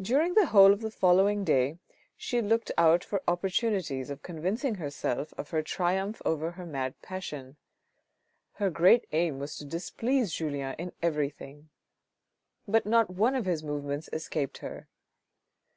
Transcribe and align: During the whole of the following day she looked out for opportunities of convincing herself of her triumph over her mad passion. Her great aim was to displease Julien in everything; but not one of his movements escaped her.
During 0.00 0.34
the 0.34 0.46
whole 0.46 0.72
of 0.72 0.80
the 0.80 0.90
following 0.90 1.44
day 1.44 1.78
she 2.16 2.42
looked 2.42 2.72
out 2.76 3.04
for 3.04 3.22
opportunities 3.28 4.10
of 4.10 4.20
convincing 4.20 4.74
herself 4.74 5.32
of 5.38 5.50
her 5.50 5.62
triumph 5.62 6.20
over 6.24 6.50
her 6.50 6.66
mad 6.66 7.00
passion. 7.00 7.54
Her 8.54 8.70
great 8.70 9.06
aim 9.12 9.38
was 9.38 9.56
to 9.58 9.64
displease 9.64 10.32
Julien 10.34 10.74
in 10.80 10.90
everything; 11.00 11.68
but 12.66 12.86
not 12.86 13.08
one 13.10 13.36
of 13.36 13.46
his 13.46 13.62
movements 13.62 14.10
escaped 14.12 14.58
her. 14.58 14.88